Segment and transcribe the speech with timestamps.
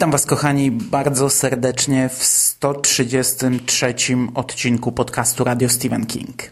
[0.00, 3.94] Witam Was, kochani, bardzo serdecznie w 133
[4.34, 6.42] odcinku podcastu Radio Stephen King.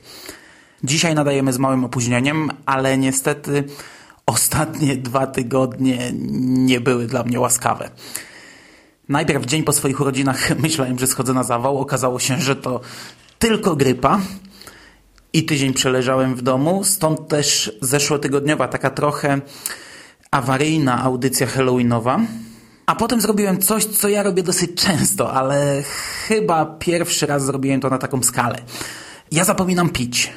[0.85, 3.65] Dzisiaj nadajemy z małym opóźnieniem, ale niestety
[4.27, 7.91] ostatnie dwa tygodnie nie były dla mnie łaskawe.
[9.09, 11.79] Najpierw dzień po swoich urodzinach myślałem, że schodzę na zawał.
[11.79, 12.81] Okazało się, że to
[13.39, 14.21] tylko grypa.
[15.33, 19.41] I tydzień przeleżałem w domu, stąd też zeszłotygodniowa, taka trochę
[20.31, 22.21] awaryjna audycja halloweenowa.
[22.89, 25.83] A potem zrobiłem coś, co ja robię dosyć często, ale
[26.29, 28.59] chyba pierwszy raz zrobiłem to na taką skalę.
[29.33, 30.33] Ja zapominam pić.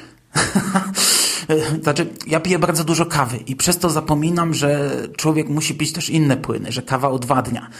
[1.82, 6.10] znaczy, ja piję bardzo dużo kawy i przez to zapominam, że człowiek musi pić też
[6.10, 7.70] inne płyny, że kawa odwadnia.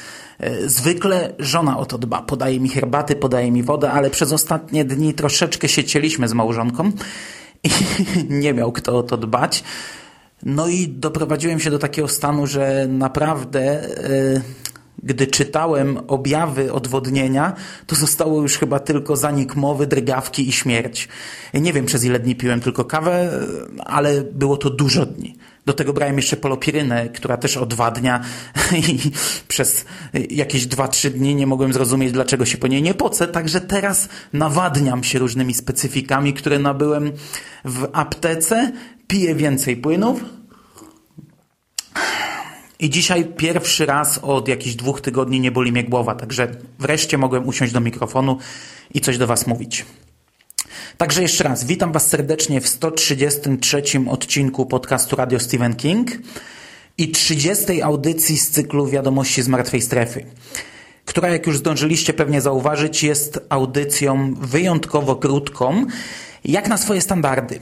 [0.66, 2.22] Zwykle żona o to dba.
[2.22, 6.92] Podaje mi herbaty, podaje mi wodę, ale przez ostatnie dni troszeczkę się cieliśmy z małżonką
[7.64, 7.70] i
[8.42, 9.64] nie miał kto o to dbać.
[10.42, 13.88] No i doprowadziłem się do takiego stanu, że naprawdę,
[14.34, 14.42] yy,
[15.02, 17.52] gdy czytałem objawy odwodnienia,
[17.86, 21.08] to zostało już chyba tylko zanik mowy, drgawki i śmierć.
[21.54, 23.30] Nie wiem przez ile dni piłem tylko kawę,
[23.78, 25.36] ale było to dużo dni.
[25.66, 28.24] Do tego brałem jeszcze polopirynę, która też odwadnia
[28.88, 28.98] i
[29.48, 29.84] przez
[30.30, 35.04] jakieś 2-3 dni nie mogłem zrozumieć, dlaczego się po niej nie pocę, także teraz nawadniam
[35.04, 37.12] się różnymi specyfikami, które nabyłem
[37.64, 38.72] w aptece,
[39.06, 40.24] piję więcej płynów,
[42.82, 47.48] i dzisiaj pierwszy raz od jakichś dwóch tygodni nie boli mnie głowa, także wreszcie mogłem
[47.48, 48.38] usiąść do mikrofonu
[48.94, 49.84] i coś do Was mówić.
[50.96, 56.10] Także jeszcze raz, witam Was serdecznie w 133 odcinku podcastu Radio Stephen King
[56.98, 60.26] i 30 audycji z cyklu Wiadomości z Martwej Strefy,
[61.04, 65.86] która jak już zdążyliście pewnie zauważyć jest audycją wyjątkowo krótką,
[66.44, 67.58] jak na swoje standardy.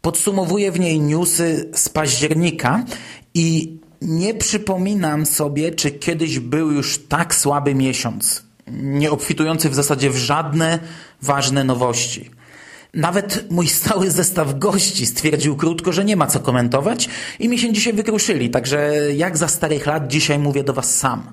[0.00, 2.84] Podsumowuję w niej newsy z października
[3.34, 10.10] i nie przypominam sobie, czy kiedyś był już tak słaby miesiąc, nie obfitujący w zasadzie
[10.10, 10.78] w żadne
[11.22, 12.30] ważne nowości.
[12.94, 17.08] Nawet mój stały zestaw gości stwierdził krótko, że nie ma co komentować
[17.38, 21.32] i mi się dzisiaj wykruszyli, także jak za starych lat dzisiaj mówię do Was sam.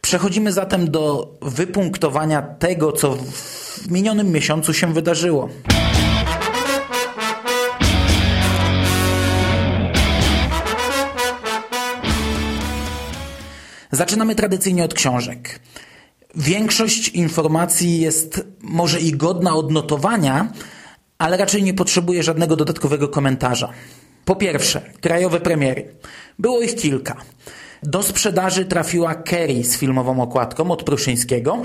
[0.00, 5.48] Przechodzimy zatem do wypunktowania tego, co w minionym miesiącu się wydarzyło.
[14.00, 15.60] Zaczynamy tradycyjnie od książek.
[16.34, 20.52] Większość informacji jest może i godna odnotowania,
[21.18, 23.68] ale raczej nie potrzebuje żadnego dodatkowego komentarza.
[24.24, 25.94] Po pierwsze, krajowe premiery.
[26.38, 27.16] Było ich kilka.
[27.82, 31.62] Do sprzedaży trafiła Kerry z filmową okładką od Pruszyńskiego,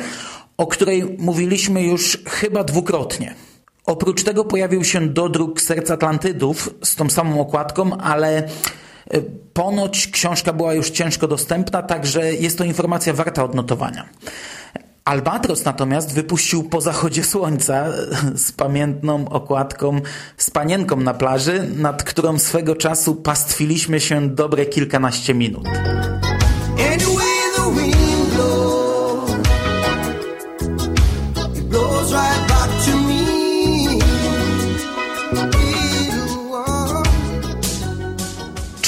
[0.57, 3.35] o której mówiliśmy już chyba dwukrotnie.
[3.85, 8.49] Oprócz tego pojawił się dodruk Serc Atlantydów z tą samą okładką, ale
[9.53, 14.05] ponoć książka była już ciężko dostępna, także jest to informacja warta odnotowania.
[15.05, 17.85] Albatros natomiast wypuścił po zachodzie słońca
[18.35, 20.01] z pamiętną okładką
[20.37, 25.67] z panienką na plaży, nad którą swego czasu pastwiliśmy się dobre kilkanaście minut.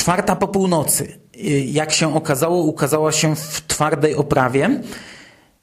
[0.08, 1.20] Czwarta po północy,
[1.66, 4.82] jak się okazało, ukazała się w twardej oprawie.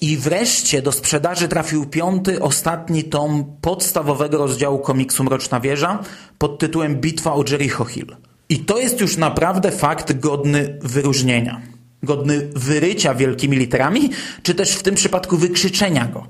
[0.00, 5.98] I wreszcie do sprzedaży trafił piąty, ostatni tom podstawowego rozdziału komiksu Mroczna Wieża
[6.38, 8.16] pod tytułem Bitwa o Jericho Hill.
[8.48, 11.60] I to jest już naprawdę fakt godny wyróżnienia.
[12.02, 14.10] Godny wyrycia wielkimi literami,
[14.42, 16.26] czy też w tym przypadku wykrzyczenia go.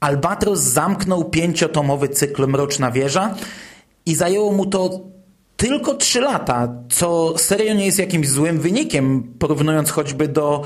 [0.00, 3.34] Albatros zamknął pięciotomowy cykl Mroczna Wieża
[4.06, 5.00] i zajęło mu to
[5.58, 10.62] tylko 3 lata, co serio nie jest jakimś złym wynikiem, porównując choćby do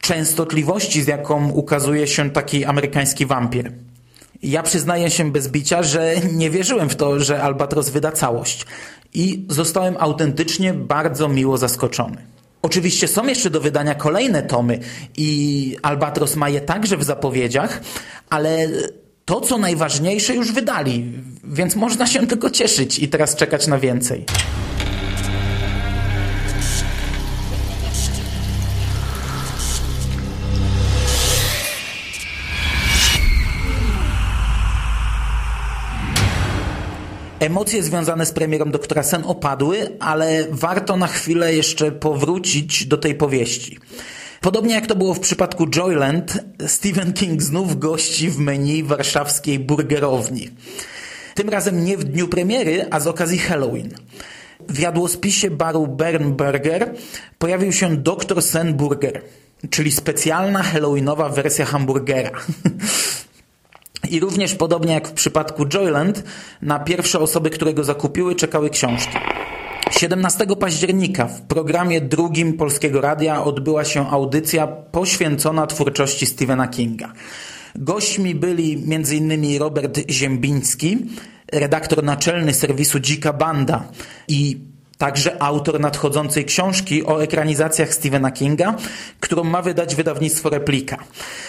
[0.00, 3.72] częstotliwości, z jaką ukazuje się taki amerykański wampir.
[4.42, 8.66] Ja przyznaję się bez bicia, że nie wierzyłem w to, że Albatros wyda całość
[9.14, 12.16] i zostałem autentycznie bardzo miło zaskoczony.
[12.62, 14.80] Oczywiście są jeszcze do wydania kolejne tomy
[15.16, 17.80] i Albatros ma je także w zapowiedziach,
[18.30, 18.68] ale
[19.24, 21.12] To, co najważniejsze, już wydali,
[21.44, 24.24] więc można się tylko cieszyć i teraz czekać na więcej.
[37.38, 43.14] Emocje związane z premierą Doktora Sen opadły, ale warto na chwilę jeszcze powrócić do tej
[43.14, 43.78] powieści.
[44.44, 50.50] Podobnie jak to było w przypadku Joyland, Stephen King znów gości w menu warszawskiej burgerowni.
[51.34, 53.88] Tym razem nie w dniu premiery, a z okazji Halloween.
[54.68, 56.94] W jadłospisie baru Bernburger
[57.38, 58.42] pojawił się Dr.
[58.42, 59.22] Sen Burger,
[59.70, 62.30] czyli specjalna halloweenowa wersja hamburgera.
[64.10, 66.22] I również podobnie jak w przypadku Joyland,
[66.62, 69.18] na pierwsze osoby, które go zakupiły, czekały książki.
[69.90, 77.12] 17 października w programie drugim Polskiego Radia odbyła się audycja poświęcona twórczości Stephena Kinga.
[77.74, 79.58] Gośćmi byli m.in.
[79.58, 80.98] Robert Ziembiński,
[81.52, 83.88] redaktor naczelny serwisu Dzika Banda
[84.28, 84.60] i
[84.98, 88.76] także autor nadchodzącej książki o ekranizacjach Stephena Kinga,
[89.20, 90.96] którą ma wydać wydawnictwo Replika.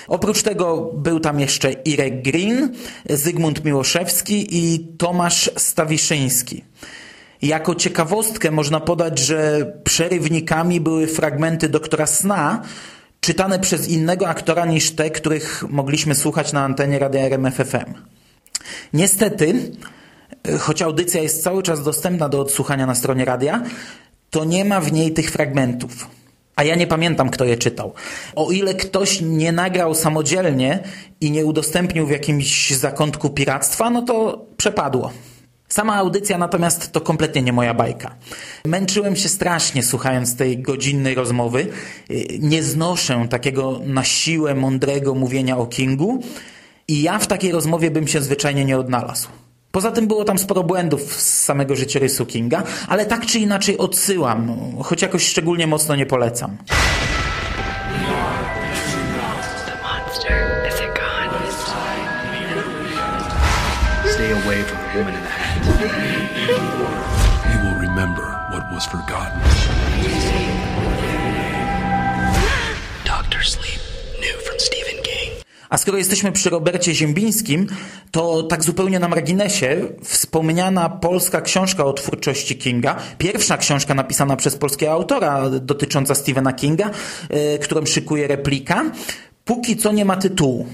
[0.07, 2.73] Oprócz tego był tam jeszcze Irek Green,
[3.09, 6.63] Zygmunt Miłoszewski i Tomasz Stawiszyński.
[7.41, 12.61] Jako ciekawostkę można podać, że przerywnikami były fragmenty doktora Sna,
[13.19, 17.93] czytane przez innego aktora niż te, których mogliśmy słuchać na antenie Radia RMFFM.
[18.93, 19.71] Niestety,
[20.59, 23.63] choć audycja jest cały czas dostępna do odsłuchania na stronie radia,
[24.29, 26.07] to nie ma w niej tych fragmentów.
[26.55, 27.93] A ja nie pamiętam, kto je czytał.
[28.35, 30.79] O ile ktoś nie nagrał samodzielnie
[31.21, 35.11] i nie udostępnił w jakimś zakątku piractwa, no to przepadło.
[35.69, 38.15] Sama audycja natomiast to kompletnie nie moja bajka.
[38.65, 41.67] Męczyłem się strasznie słuchając tej godzinnej rozmowy.
[42.39, 46.23] Nie znoszę takiego na siłę mądrego mówienia o Kingu
[46.88, 49.27] i ja w takiej rozmowie bym się zwyczajnie nie odnalazł.
[49.71, 54.57] Poza tym było tam sporo błędów z samego życiorysu Kinga, ale tak czy inaczej odsyłam,
[54.83, 56.57] choć jakoś szczególnie mocno nie polecam.
[64.13, 65.34] Stay away from the woman in the.
[65.89, 69.39] He will remember what was forgotten.
[73.05, 73.79] Doctor Sleep,
[74.21, 75.31] new from Stephen King.
[75.69, 77.67] A skoro jesteśmy przy Robercie Ziembińskim,
[78.11, 84.55] to tak zupełnie na marginesie wspomniana polska książka o twórczości Kinga, pierwsza książka napisana przez
[84.55, 86.89] polskiego autora dotycząca Stephena Kinga,
[87.29, 88.83] yy, którą szykuje replika,
[89.45, 90.67] póki co nie ma tytułu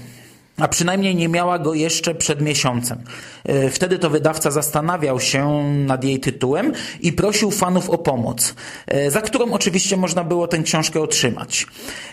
[0.56, 2.98] a przynajmniej nie miała go jeszcze przed miesiącem.
[3.44, 8.54] E, wtedy to wydawca zastanawiał się nad jej tytułem i prosił fanów o pomoc,
[8.86, 11.66] e, za którą oczywiście można było tę książkę otrzymać.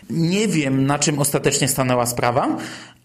[0.10, 2.58] Nie wiem, na czym ostatecznie stanęła sprawa,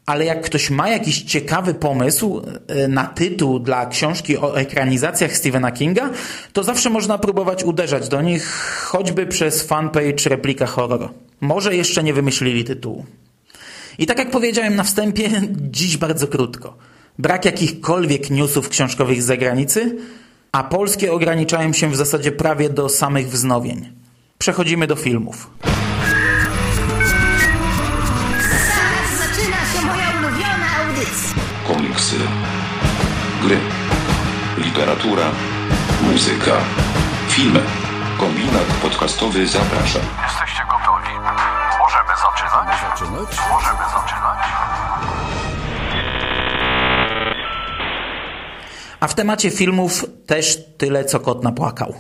[0.07, 5.73] ale jak ktoś ma jakiś ciekawy pomysł e, na tytuł dla książki o ekranizacjach Stephena
[5.73, 6.11] Kinga,
[6.53, 8.49] to zawsze można próbować uderzać do nich,
[8.85, 11.09] choćby przez fanpage Replika Horror.
[11.41, 13.07] Może jeszcze nie wymyślili tytułu.
[13.99, 15.31] I tak jak powiedziałem na wstępie,
[15.79, 16.76] dziś bardzo krótko.
[17.19, 19.96] Brak jakichkolwiek newsów książkowych z zagranicy,
[20.52, 23.93] a polskie ograniczają się w zasadzie prawie do samych wznowień.
[24.38, 25.50] Przechodzimy do filmów.
[28.67, 31.34] Zaraz zaczyna się moja ulubiona audycja.
[31.69, 32.17] komiksy,
[33.43, 33.58] gry,
[34.58, 35.24] literatura,
[36.03, 36.53] muzyka,
[37.29, 37.60] filmy.
[38.19, 39.98] Kombinat podcastowy zaprasza.
[40.22, 41.54] Jesteście gotowi?
[42.75, 43.37] Możemy zaczynać.
[43.53, 44.39] Możemy zaczynać.
[49.01, 51.95] A w temacie filmów też tyle, co kot napłakał.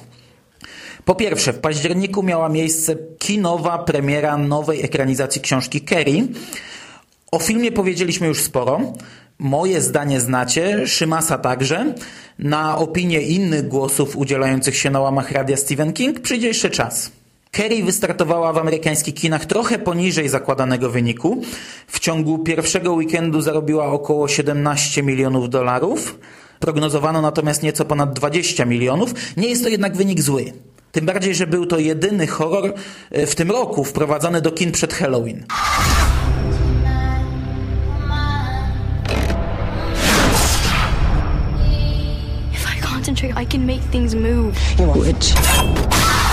[1.04, 6.28] Po pierwsze, w październiku miała miejsce kinowa premiera nowej ekranizacji książki Kerry.
[7.32, 8.80] O filmie powiedzieliśmy już sporo.
[9.38, 11.94] Moje zdanie znacie, Szymasa także.
[12.38, 17.10] Na opinię innych głosów udzielających się na łamach radia Stephen King przyjdzie jeszcze czas.
[17.54, 21.42] Kerry wystartowała w amerykańskich kinach trochę poniżej zakładanego wyniku.
[21.86, 26.18] W ciągu pierwszego weekendu zarobiła około 17 milionów dolarów.
[26.60, 29.14] Prognozowano natomiast nieco ponad 20 milionów.
[29.36, 30.52] Nie jest to jednak wynik zły.
[30.92, 32.74] Tym bardziej, że był to jedyny horror
[33.10, 35.44] e, w tym roku wprowadzony do kin przed Halloween.
[42.52, 44.54] If I concentrate, I can make things move.
[44.78, 46.23] You're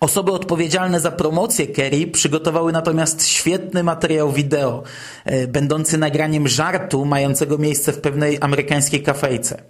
[0.00, 4.82] Osoby odpowiedzialne za promocję Kerry przygotowały natomiast świetny materiał wideo,
[5.24, 9.62] e, będący nagraniem żartu mającego miejsce w pewnej amerykańskiej kafejce.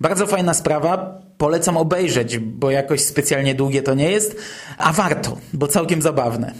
[0.00, 4.36] Bardzo fajna sprawa, polecam obejrzeć, bo jakoś specjalnie długie to nie jest,
[4.78, 6.52] a warto, bo całkiem zabawne.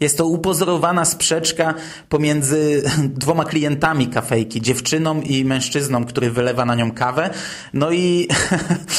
[0.00, 1.74] Jest to upozorowana sprzeczka
[2.08, 2.82] pomiędzy
[3.22, 7.30] dwoma klientami kafejki, dziewczyną i mężczyzną, który wylewa na nią kawę.
[7.74, 8.28] No i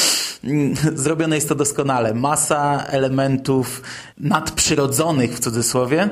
[0.94, 2.14] zrobione jest to doskonale.
[2.14, 3.82] Masa elementów
[4.18, 6.08] nadprzyrodzonych w cudzysłowie.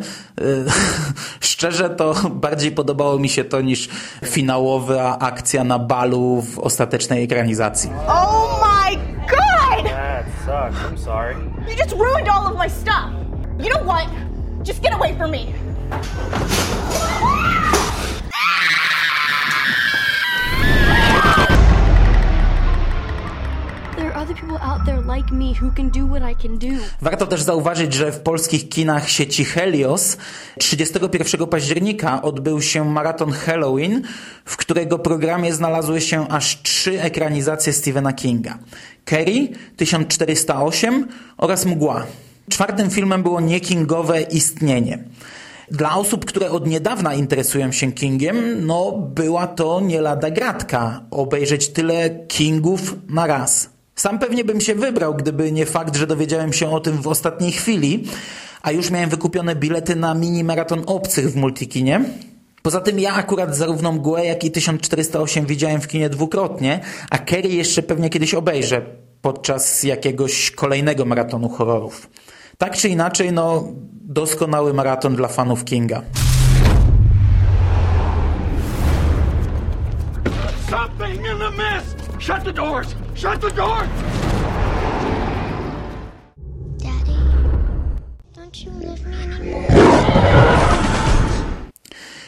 [1.40, 3.88] Szczerze to bardziej podobało mi się to niż
[4.25, 7.90] finałowa akcja na balu w ostatecznej ekranizacji.
[8.09, 8.97] Oh my
[9.30, 9.92] god!
[9.92, 10.92] That sucks.
[10.92, 11.35] I'm sorry.
[11.68, 13.11] You just ruined all of my stuff.
[13.59, 14.30] You know what?
[14.62, 15.55] Just get away from me.
[23.97, 26.67] There are other people out there like me who can do what I can do.
[27.00, 30.17] Warto też zauważyć, że w polskich kinach sieci Helios
[30.59, 34.02] 31 października odbył się maraton Halloween,
[34.45, 38.59] w którego programie znalazły się aż trzy ekranizacje Stephena Kinga.
[39.05, 42.07] Carrie, 1408 oraz Mgła.
[42.50, 45.04] Czwartym filmem było niekingowe Istnienie.
[45.71, 51.69] Dla osób, które od niedawna interesują się Kingiem, no była to nie lada gratka obejrzeć
[51.69, 53.71] tyle Kingów na raz.
[53.97, 57.52] Sam pewnie bym się wybrał, gdyby nie fakt, że dowiedziałem się o tym w ostatniej
[57.52, 58.04] chwili,
[58.62, 62.04] a już miałem wykupione bilety na mini maraton obcych w Multikinie.
[62.62, 66.80] Poza tym ja akurat zarówno Mgłę, jak i 1408 widziałem w kinie dwukrotnie,
[67.11, 68.83] a Kerry jeszcze pewnie kiedyś obejrzę
[69.23, 72.11] podczas jakiegoś kolejnego maratonu horrorów.
[72.61, 76.02] Tak czy inaczej, no doskonały maraton dla fanów Kinga.
[80.71, 81.97] Something in the mist!
[82.19, 82.88] Shut the doors!
[83.14, 83.88] Shut the doors!
[86.79, 87.19] Daddy,
[88.37, 89.67] don't you love me anymore?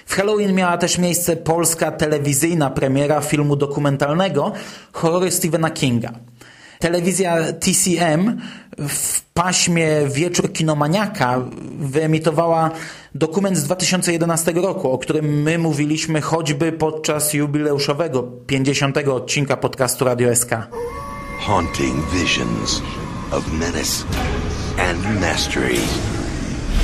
[0.06, 4.52] W Halloween miała też miejsce polska telewizyjna premiera filmu dokumentalnego
[4.92, 6.12] horrory Stephena Kinga.
[6.82, 8.40] Telewizja TCM
[8.88, 11.40] w paśmie Wieczór Kinomaniaka
[11.80, 12.70] wyemitowała
[13.14, 18.98] dokument z 2011 roku, o którym my mówiliśmy choćby podczas jubileuszowego 50.
[18.98, 20.50] odcinka podcastu Radio SK.
[21.40, 22.82] Haunting visions
[23.32, 24.04] of menace
[24.90, 25.78] and mastery.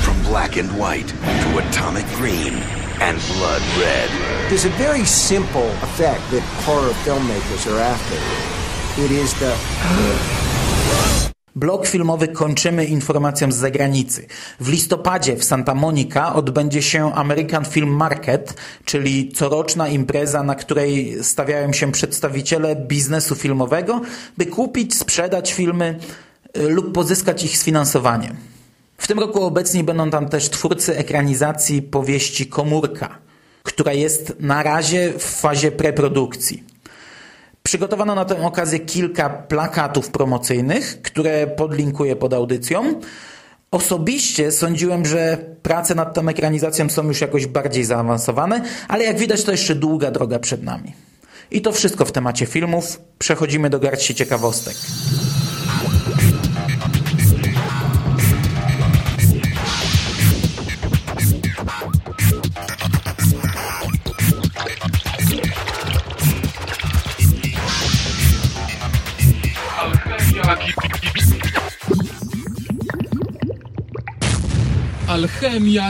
[0.01, 1.13] From black and white
[1.43, 2.53] to atomic green
[3.01, 4.09] and blood red.
[4.49, 8.58] There's a very simple effect that horror filmmakers are after.
[11.55, 14.27] Blok filmowy kończymy informacją z zagranicy.
[14.59, 18.53] W listopadzie w Santa Monica odbędzie się American Film Market,
[18.85, 24.01] czyli coroczna impreza, na której stawiają się przedstawiciele biznesu filmowego,
[24.37, 25.99] by kupić, sprzedać filmy
[26.57, 28.35] y, lub pozyskać ich sfinansowanie.
[28.97, 33.17] W tym roku obecni będą tam też twórcy ekranizacji powieści Komórka,
[33.63, 36.68] która jest na razie w fazie preprodukcji.
[37.69, 43.01] Przygotowano na tę okazję kilka plakatów promocyjnych, które podlinkuję pod audycją.
[43.71, 49.43] Osobiście sądziłem, że prace nad tą ekranizacją są już jakoś bardziej zaawansowane, ale jak widać
[49.43, 50.93] to jeszcze długa droga przed nami.
[51.51, 53.01] I to wszystko w temacie filmów.
[53.19, 54.75] Przechodzimy do garści ciekawostek.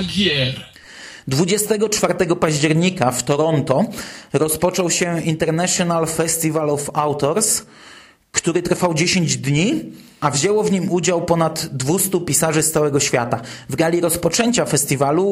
[0.04, 0.70] Gier.
[1.28, 3.86] 24 października w Toronto
[4.34, 7.66] rozpoczął się International Festival of Authors,
[8.32, 9.84] który trwał 10 dni,
[10.20, 13.42] a wzięło w nim udział ponad 200 pisarzy z całego świata.
[13.70, 15.25] W gali rozpoczęcia festiwalu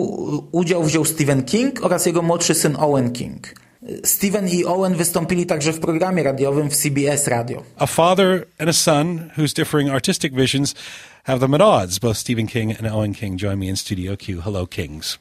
[0.52, 3.67] udział wziął Stephen King oraz jego młodszy syn Owen King.
[4.04, 7.64] Stephen i Owen wystąpili także w programie radiowym w CBS Radio.
[7.78, 10.76] A father and a son whose differing artistic visions
[11.24, 12.00] have them at odds.
[12.00, 14.42] Both Stephen King and Owen King join me in Studio Q.
[14.42, 15.20] Hello, Kings.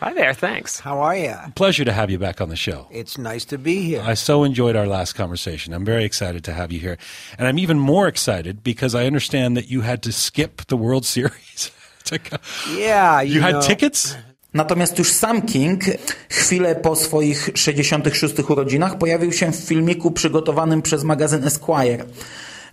[0.00, 0.34] Hi there.
[0.34, 0.80] Thanks.
[0.80, 1.34] how are you?
[1.54, 2.86] Pleasure to have you back on the show.
[2.90, 4.02] It's nice to be here.
[4.10, 5.72] I so enjoyed our last conversation.
[5.74, 6.98] I'm very excited to have you here.
[7.38, 11.04] And I'm even more excited because I understand that you had to skip the World
[11.16, 11.70] Series.
[12.04, 12.36] to go.
[12.76, 14.16] yeah, you, You had know, tickets?
[14.54, 15.82] Natomiast już sam King
[16.28, 22.04] chwilę po swoich 66 urodzinach pojawił się w filmiku przygotowanym przez magazyn Esquire.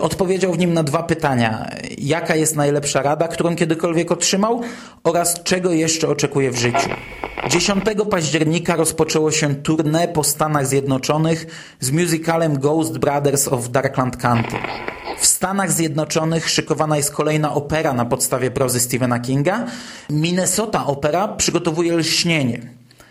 [0.01, 1.70] Odpowiedział w nim na dwa pytania.
[1.98, 4.62] Jaka jest najlepsza rada, którą kiedykolwiek otrzymał
[5.03, 6.89] oraz czego jeszcze oczekuje w życiu.
[7.50, 11.46] 10 października rozpoczęło się tournée po Stanach Zjednoczonych
[11.79, 14.55] z musicalem Ghost Brothers of Darkland County.
[15.20, 19.65] W Stanach Zjednoczonych szykowana jest kolejna opera na podstawie prozy Stephena Kinga.
[20.10, 22.62] Minnesota Opera przygotowuje Lśnienie,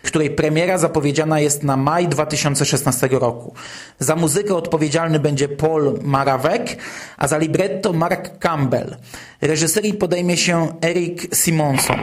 [0.07, 3.53] której premiera zapowiedziana jest na maj 2016 roku.
[3.99, 6.77] Za muzykę odpowiedzialny będzie Paul Maravek,
[7.17, 8.95] a za libretto Mark Campbell.
[9.41, 11.99] Reżyserii podejmie się Eric Simonson.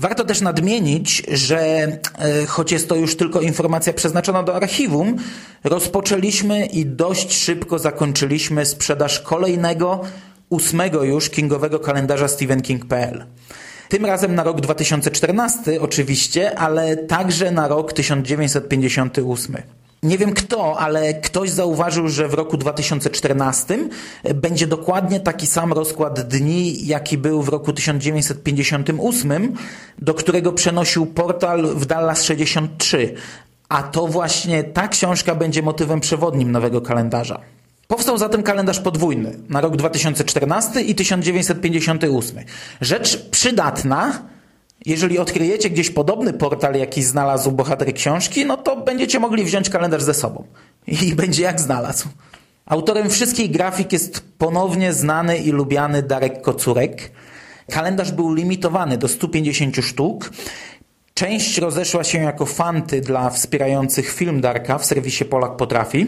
[0.00, 1.98] Warto też nadmienić, że e,
[2.46, 5.16] choć jest to już tylko informacja przeznaczona do archiwum,
[5.64, 10.00] rozpoczęliśmy i dość szybko zakończyliśmy sprzedaż kolejnego,
[10.48, 13.24] ósmego już kingowego kalendarza StephenKing.pl.
[13.90, 19.56] Tym razem na rok 2014 oczywiście, ale także na rok 1958.
[20.02, 23.78] Nie wiem kto, ale ktoś zauważył, że w roku 2014
[24.34, 29.54] będzie dokładnie taki sam rozkład dni, jaki był w roku 1958,
[29.98, 33.14] do którego przenosił portal w Dallas 63.
[33.68, 37.40] A to właśnie ta książka będzie motywem przewodnim nowego kalendarza.
[37.90, 42.38] Powstał zatem kalendarz podwójny na rok 2014 i 1958.
[42.80, 44.22] Rzecz przydatna,
[44.86, 50.02] jeżeli odkryjecie gdzieś podobny portal, jaki znalazł bohater książki, no to będziecie mogli wziąć kalendarz
[50.02, 50.44] ze sobą.
[50.86, 52.08] I będzie jak znalazł.
[52.66, 57.10] Autorem wszystkich grafik jest ponownie znany i lubiany Darek Kocurek.
[57.70, 60.30] Kalendarz był limitowany do 150 sztuk.
[61.14, 66.06] Część rozeszła się jako fanty dla wspierających film Darka w serwisie Polak Potrafi.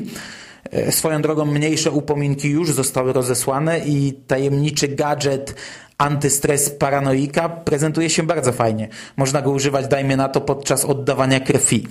[0.71, 5.55] E, swoją drogą mniejsze upominki już zostały rozesłane i tajemniczy gadżet
[5.99, 8.89] antystres paranoika prezentuje się bardzo fajnie.
[9.17, 11.87] Można go używać, dajmy na to, podczas oddawania krwi,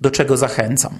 [0.00, 0.98] do czego zachęcam.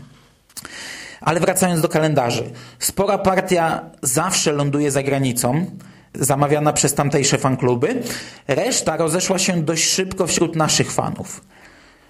[1.20, 2.50] Ale wracając do kalendarzy.
[2.78, 5.66] Spora partia zawsze ląduje za granicą,
[6.14, 8.02] zamawiana przez tamtejsze fankluby.
[8.48, 11.40] Reszta rozeszła się dość szybko wśród naszych fanów.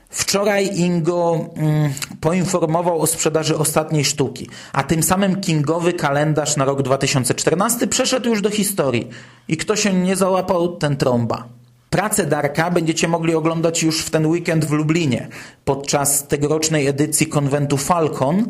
[0.09, 6.83] Wczoraj Ingo mm, poinformował o sprzedaży ostatniej sztuki, a tym samym kingowy kalendarz na rok
[6.83, 9.09] 2014 przeszedł już do historii.
[9.49, 11.49] I kto się nie załapał, ten trąba.
[11.91, 15.29] Pracę Darka będziecie mogli oglądać już w ten weekend w Lublinie
[15.65, 18.45] podczas tegorocznej edycji konwentu Falcon.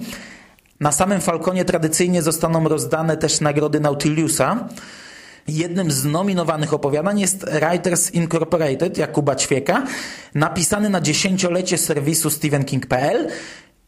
[0.80, 4.68] Na samym Falconie tradycyjnie zostaną rozdane też nagrody Nautiliusa.
[5.48, 9.86] Jednym z nominowanych opowiadań jest Writers Incorporated Jakuba Ćwieka,
[10.34, 13.28] napisany na dziesięciolecie serwisu StephenKing.pl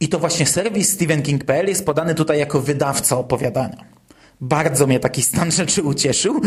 [0.00, 3.84] i to właśnie serwis StephenKing.pl jest podany tutaj jako wydawca opowiadania.
[4.40, 6.40] Bardzo mnie taki stan rzeczy ucieszył,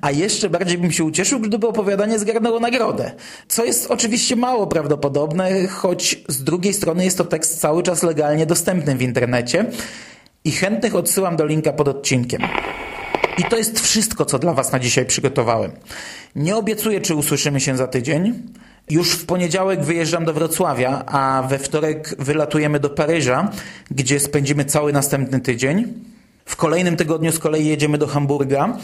[0.00, 3.12] a jeszcze bardziej bym się ucieszył, gdyby opowiadanie zgarnęło nagrodę.
[3.48, 8.46] Co jest oczywiście mało prawdopodobne, choć z drugiej strony jest to tekst cały czas legalnie
[8.46, 9.66] dostępny w internecie
[10.44, 12.42] i chętnych odsyłam do linka pod odcinkiem.
[13.38, 15.70] I to jest wszystko, co dla Was na dzisiaj przygotowałem.
[16.36, 18.42] Nie obiecuję, czy usłyszymy się za tydzień.
[18.90, 23.50] Już w poniedziałek wyjeżdżam do Wrocławia, a we wtorek wylatujemy do Paryża,
[23.90, 25.94] gdzie spędzimy cały następny tydzień.
[26.44, 28.78] W kolejnym tygodniu z kolei jedziemy do Hamburga.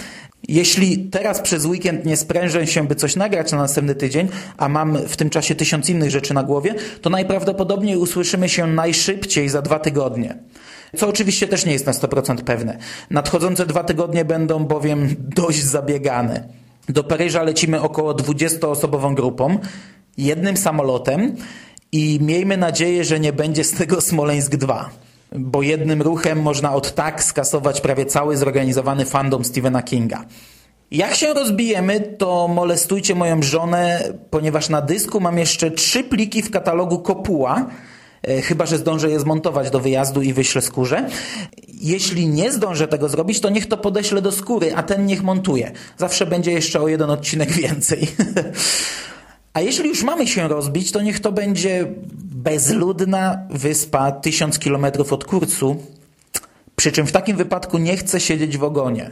[0.49, 4.99] Jeśli teraz przez weekend nie sprężę się, by coś nagrać na następny tydzień, a mam
[5.09, 9.79] w tym czasie tysiąc innych rzeczy na głowie, to najprawdopodobniej usłyszymy się najszybciej za dwa
[9.79, 10.39] tygodnie.
[10.97, 12.79] Co oczywiście też nie jest na 100% pewne.
[13.11, 16.49] Nadchodzące dwa tygodnie będą bowiem dość zabiegane.
[16.89, 19.59] Do Paryża lecimy około 20-osobową grupą,
[20.19, 21.37] jednym samolotem
[21.93, 24.91] i miejmy nadzieję, że nie będzie z tego Smoleńsk 2
[25.33, 30.25] bo jednym ruchem można od tak skasować prawie cały zorganizowany fandom Stephena Kinga.
[30.91, 36.51] Jak się rozbijemy, to molestujcie moją żonę, ponieważ na dysku mam jeszcze trzy pliki w
[36.51, 37.67] katalogu Kopuła,
[38.43, 41.09] chyba że zdążę je zmontować do wyjazdu i wyślę skórze.
[41.69, 45.73] Jeśli nie zdążę tego zrobić, to niech to podeślę do skóry, a ten niech montuje.
[45.99, 48.09] Zawsze będzie jeszcze o jeden odcinek więcej.
[49.53, 51.87] a jeśli już mamy się rozbić, to niech to będzie
[52.35, 55.77] bezludna wyspa tysiąc kilometrów od Kurcu,
[56.77, 59.11] przy czym w takim wypadku nie chcę siedzieć w ogonie.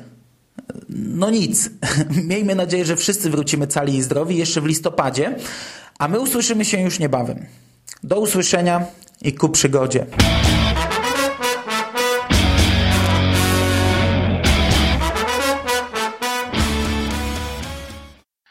[0.89, 1.71] No nic.
[2.29, 5.37] Miejmy nadzieję, że wszyscy wrócimy cali i zdrowi jeszcze w listopadzie,
[5.99, 7.47] a my usłyszymy się już niebawem.
[8.03, 8.85] Do usłyszenia
[9.23, 10.07] i ku przygodzie.